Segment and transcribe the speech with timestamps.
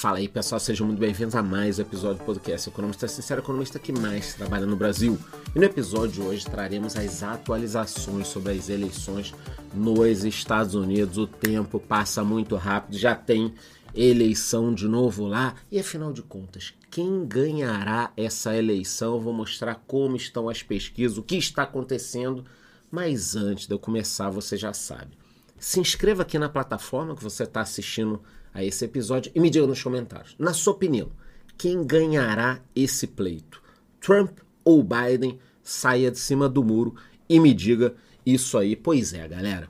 [0.00, 3.78] Fala aí pessoal, sejam muito bem-vindos a mais um episódio do podcast Economista Sincero, economista
[3.78, 5.18] que mais trabalha no Brasil.
[5.54, 9.34] E no episódio de hoje traremos as atualizações sobre as eleições
[9.74, 11.18] nos Estados Unidos.
[11.18, 13.52] O tempo passa muito rápido, já tem
[13.94, 15.54] eleição de novo lá.
[15.70, 19.16] E afinal de contas, quem ganhará essa eleição?
[19.16, 22.46] Eu vou mostrar como estão as pesquisas, o que está acontecendo.
[22.90, 25.10] Mas antes de eu começar, você já sabe.
[25.58, 28.22] Se inscreva aqui na plataforma que você está assistindo
[28.52, 31.10] a esse episódio e me diga nos comentários, na sua opinião,
[31.56, 33.62] quem ganhará esse pleito?
[34.00, 35.38] Trump ou Biden?
[35.62, 36.94] Saia de cima do muro
[37.28, 38.74] e me diga isso aí.
[38.74, 39.68] Pois é, galera.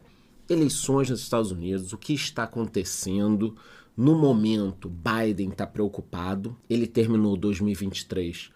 [0.49, 3.57] Eleições nos Estados Unidos, o que está acontecendo?
[3.97, 6.57] No momento, Biden está preocupado.
[6.69, 8.51] Ele terminou 2023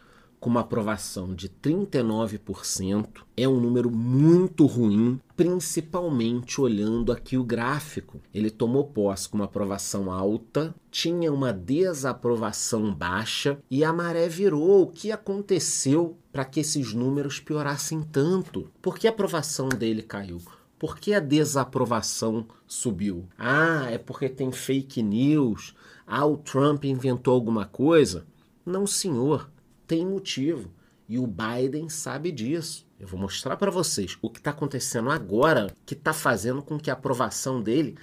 [0.45, 8.21] com uma aprovação de 39%, é um número muito ruim, principalmente olhando aqui o gráfico.
[8.35, 14.83] Ele tomou posse com uma aprovação alta, tinha uma desaprovação baixa e a maré virou.
[14.83, 18.71] O que aconteceu para que esses números piorassem tanto?
[18.83, 20.43] Por que a aprovação dele caiu?
[20.79, 23.25] Por que a desaprovação subiu?
[23.39, 25.75] Ah, é porque tem fake news.
[26.07, 28.27] Ah, o Trump inventou alguma coisa?
[28.67, 29.49] Não, senhor
[29.87, 30.71] tem motivo.
[31.09, 32.87] E o Biden sabe disso.
[32.99, 36.91] Eu vou mostrar para vocês o que está acontecendo agora que está fazendo com que
[36.91, 37.97] a aprovação dele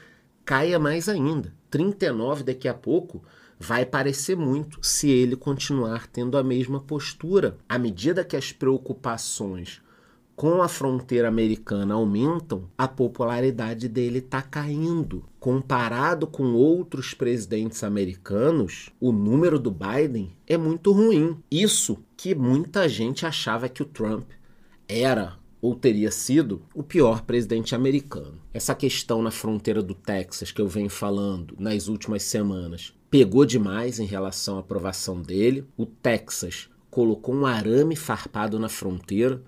[0.46, 1.54] caia mais ainda.
[1.70, 3.24] 39 daqui a pouco
[3.60, 7.58] vai parecer muito se ele continuar tendo a mesma postura.
[7.68, 9.82] À medida que as preocupações
[10.42, 15.24] com a fronteira americana aumentam, a popularidade dele está caindo.
[15.40, 21.38] Comparado com outros presidentes americanos, o número do Biden é muito ruim.
[21.52, 24.32] Isso que muita gente achava que o Trump
[24.88, 28.42] era ou teria sido o pior presidente americano.
[28.52, 34.00] Essa questão na fronteira do Texas que eu venho falando nas últimas semanas pegou demais
[34.00, 35.68] em relação à aprovação dele.
[35.78, 39.40] O Texas colocou um arame farpado na fronteira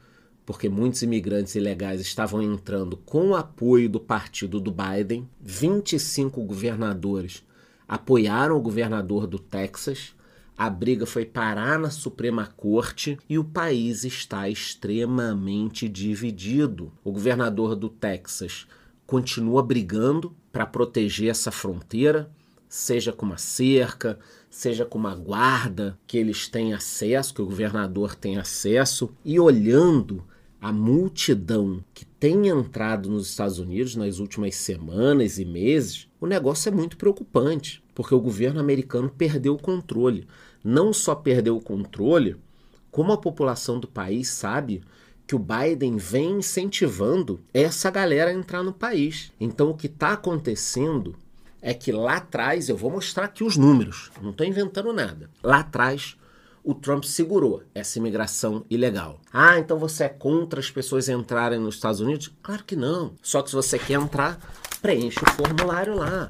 [0.46, 5.28] porque muitos imigrantes ilegais estavam entrando com o apoio do partido do Biden.
[5.42, 7.44] 25 governadores
[7.88, 10.14] apoiaram o governador do Texas.
[10.58, 16.92] A briga foi parar na Suprema Corte e o país está extremamente dividido.
[17.04, 18.68] O governador do Texas
[19.06, 22.30] continua brigando para proteger essa fronteira,
[22.70, 24.20] seja com uma cerca,
[24.50, 30.24] seja com uma guarda que eles têm acesso, que o governador tem acesso, e olhando
[30.64, 36.70] a multidão que tem entrado nos Estados Unidos nas últimas semanas e meses, o negócio
[36.70, 40.26] é muito preocupante, porque o governo americano perdeu o controle.
[40.64, 42.38] Não só perdeu o controle,
[42.90, 44.82] como a população do país sabe
[45.28, 49.34] que o Biden vem incentivando essa galera a entrar no país.
[49.38, 51.14] Então o que está acontecendo
[51.62, 55.30] é que lá atrás, eu vou mostrar aqui os números, não estou inventando nada.
[55.44, 56.16] Lá atrás,
[56.64, 59.20] o Trump segurou essa imigração ilegal.
[59.32, 62.32] Ah, então você é contra as pessoas entrarem nos Estados Unidos?
[62.42, 63.14] Claro que não.
[63.22, 64.40] Só que se você quer entrar,
[64.82, 66.28] preenche o formulário lá.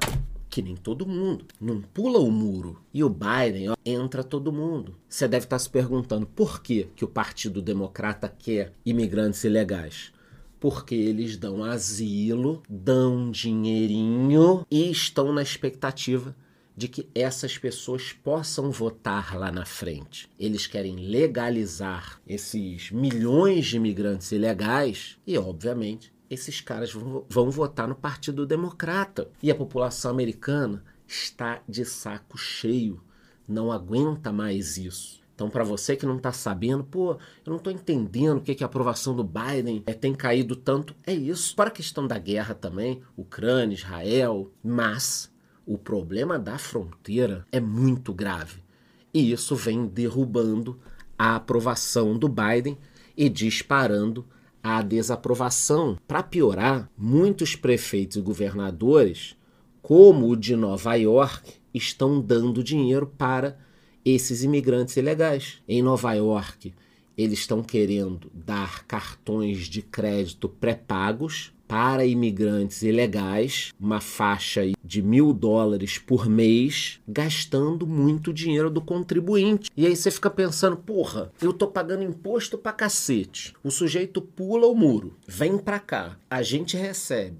[0.50, 1.46] Que nem todo mundo.
[1.60, 2.80] Não pula o muro.
[2.92, 4.96] E o Biden, ó, entra todo mundo.
[5.08, 10.12] Você deve estar se perguntando por que, que o Partido Democrata quer imigrantes ilegais
[10.60, 16.34] porque eles dão asilo, dão dinheirinho e estão na expectativa
[16.76, 20.28] de que essas pessoas possam votar lá na frente.
[20.38, 27.86] Eles querem legalizar esses milhões de imigrantes ilegais e, obviamente, esses caras vão, vão votar
[27.86, 29.30] no Partido Democrata.
[29.42, 33.00] E a população americana está de saco cheio,
[33.46, 35.22] não aguenta mais isso.
[35.34, 38.62] Então, para você que não está sabendo, pô, eu não estou entendendo o que, que
[38.62, 40.94] a aprovação do Biden é, tem caído tanto.
[41.04, 41.56] É isso.
[41.56, 45.33] Para a questão da guerra também, Ucrânia, Israel, mas
[45.66, 48.64] o problema da fronteira é muito grave
[49.14, 50.76] e isso vem derrubando
[51.16, 52.76] a aprovação do Biden
[53.16, 54.26] e disparando
[54.60, 55.96] a desaprovação.
[56.08, 59.36] Para piorar, muitos prefeitos e governadores,
[59.80, 63.56] como o de Nova York, estão dando dinheiro para
[64.04, 65.62] esses imigrantes ilegais.
[65.68, 66.74] Em Nova York,
[67.16, 75.32] eles estão querendo dar cartões de crédito pré-pagos para imigrantes ilegais, uma faixa de mil
[75.32, 79.68] dólares por mês, gastando muito dinheiro do contribuinte.
[79.76, 83.54] E aí você fica pensando, porra, eu tô pagando imposto pra cacete.
[83.64, 87.38] O sujeito pula o muro, vem pra cá, a gente recebe,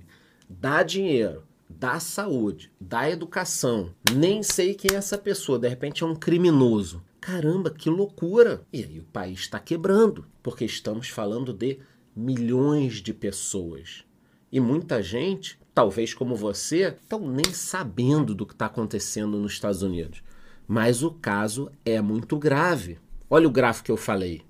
[0.49, 3.91] dá dinheiro, dá saúde, dá educação.
[4.13, 7.01] Nem sei quem é essa pessoa, de repente é um criminoso.
[7.21, 8.63] Caramba, que loucura!
[8.73, 11.79] E aí o país está quebrando, porque estamos falando de
[12.17, 14.05] milhões de pessoas
[14.55, 19.83] e muita gente, talvez como você, estão nem sabendo do que está acontecendo nos Estados
[19.83, 20.23] Unidos.
[20.65, 23.01] Mas o caso é muito grave.
[23.29, 24.43] Olha o gráfico que eu falei.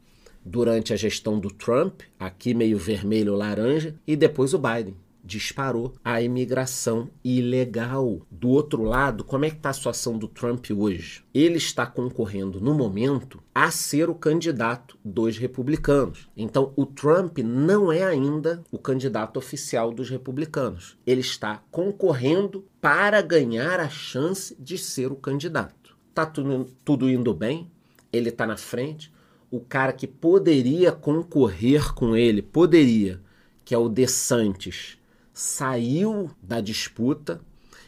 [0.44, 6.20] Durante a gestão do Trump, aqui meio vermelho laranja, e depois o Biden disparou a
[6.20, 8.20] imigração ilegal.
[8.30, 11.24] Do outro lado, como é que está a situação do Trump hoje?
[11.32, 16.28] Ele está concorrendo no momento a ser o candidato dos republicanos.
[16.36, 20.98] Então, o Trump não é ainda o candidato oficial dos republicanos.
[21.06, 25.96] Ele está concorrendo para ganhar a chance de ser o candidato.
[26.12, 27.70] Tá tudo, tudo indo bem?
[28.12, 29.12] Ele está na frente.
[29.50, 33.20] O cara que poderia concorrer com ele, poderia,
[33.64, 34.98] que é o DeSantis,
[35.34, 37.40] saiu da disputa.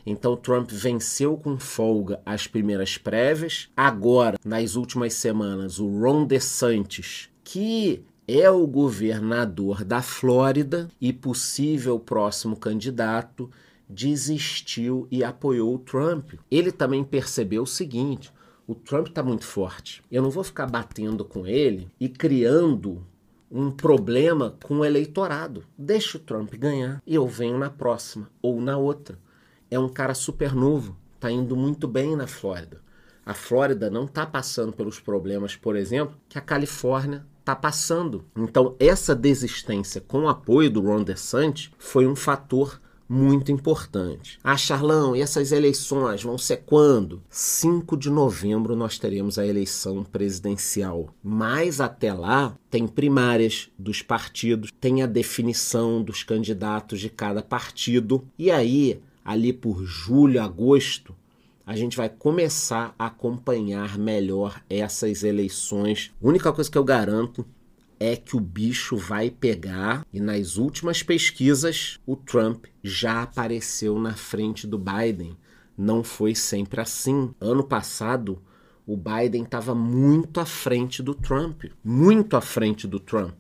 [0.05, 3.69] Então Trump venceu com folga as primeiras prévias.
[3.77, 11.99] Agora, nas últimas semanas, o Ron DeSantis, que é o governador da Flórida e possível
[11.99, 13.51] próximo candidato,
[13.89, 16.35] desistiu e apoiou o Trump.
[16.51, 18.33] Ele também percebeu o seguinte:
[18.67, 20.03] o Trump está muito forte.
[20.11, 23.07] Eu não vou ficar batendo com ele e criando
[23.51, 25.65] um problema com o eleitorado.
[25.77, 29.19] Deixa o Trump ganhar e eu venho na próxima ou na outra.
[29.71, 32.81] É um cara super novo, está indo muito bem na Flórida.
[33.25, 38.25] A Flórida não está passando pelos problemas, por exemplo, que a Califórnia está passando.
[38.37, 44.39] Então, essa desistência com o apoio do Ron DeSantis foi um fator muito importante.
[44.43, 47.23] Ah, Charlão, e essas eleições vão ser quando?
[47.31, 51.09] 5 de novembro nós teremos a eleição presidencial.
[51.23, 58.25] Mas até lá tem primárias dos partidos, tem a definição dos candidatos de cada partido.
[58.39, 61.15] E aí, ali por julho, agosto,
[61.67, 66.13] a gente vai começar a acompanhar melhor essas eleições.
[66.23, 67.45] A única coisa que eu garanto
[67.99, 74.15] é que o bicho vai pegar e nas últimas pesquisas o Trump já apareceu na
[74.15, 75.37] frente do Biden.
[75.77, 77.35] Não foi sempre assim.
[77.41, 78.43] Ano passado
[78.87, 83.35] o Biden estava muito à frente do Trump, muito à frente do Trump.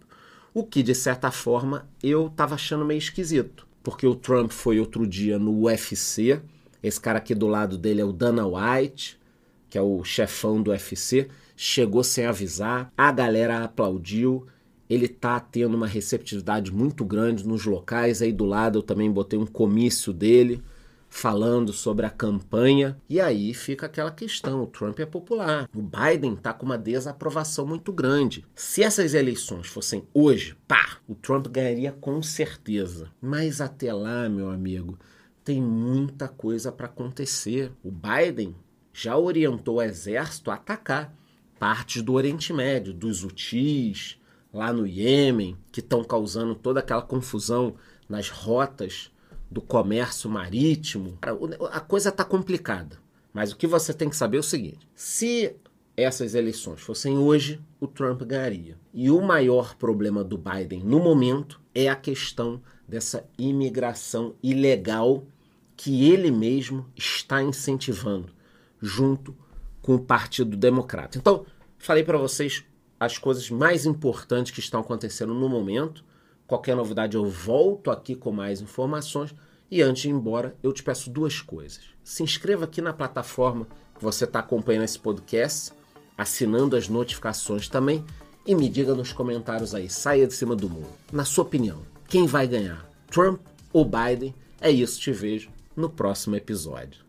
[0.52, 5.06] O que de certa forma eu estava achando meio esquisito, porque o Trump foi outro
[5.06, 6.40] dia no UFC.
[6.82, 9.18] Esse cara aqui do lado dele é o Dana White,
[9.68, 14.46] que é o chefão do UFC chegou sem avisar, a galera aplaudiu.
[14.88, 18.22] Ele tá tendo uma receptividade muito grande nos locais.
[18.22, 20.62] Aí do lado eu também botei um comício dele
[21.08, 22.96] falando sobre a campanha.
[23.08, 27.66] E aí fica aquela questão: o Trump é popular, o Biden está com uma desaprovação
[27.66, 28.44] muito grande.
[28.54, 33.10] Se essas eleições fossem hoje, pá, o Trump ganharia com certeza.
[33.20, 34.98] Mas até lá, meu amigo,
[35.42, 37.72] tem muita coisa para acontecer.
[37.82, 38.54] O Biden
[38.92, 41.12] já orientou o exército a atacar
[41.58, 44.18] partes do Oriente Médio, dos Houthis,
[44.52, 47.74] lá no Iêmen, que estão causando toda aquela confusão
[48.08, 49.10] nas rotas
[49.50, 51.18] do comércio marítimo.
[51.70, 52.98] A coisa está complicada.
[53.32, 55.54] Mas o que você tem que saber é o seguinte: se
[55.96, 58.78] essas eleições fossem hoje, o Trump ganharia.
[58.92, 65.24] E o maior problema do Biden no momento é a questão dessa imigração ilegal
[65.76, 68.32] que ele mesmo está incentivando,
[68.80, 69.36] junto
[69.86, 71.16] com o Partido Democrata.
[71.16, 71.46] Então,
[71.78, 72.64] falei para vocês
[72.98, 76.04] as coisas mais importantes que estão acontecendo no momento.
[76.44, 79.32] Qualquer novidade eu volto aqui com mais informações.
[79.70, 81.80] E antes de ir embora, eu te peço duas coisas.
[82.02, 83.66] Se inscreva aqui na plataforma
[83.96, 85.72] que você está acompanhando esse podcast,
[86.18, 88.04] assinando as notificações também.
[88.44, 90.92] E me diga nos comentários aí, saia de cima do muro.
[91.12, 92.88] Na sua opinião, quem vai ganhar?
[93.08, 93.40] Trump
[93.72, 94.34] ou Biden?
[94.60, 97.04] É isso, te vejo no próximo episódio.